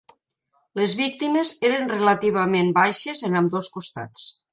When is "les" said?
0.79-0.93